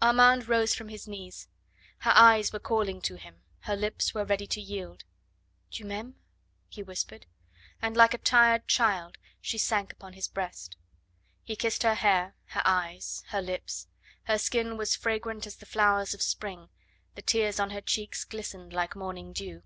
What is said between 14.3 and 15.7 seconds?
skin was fragrant as the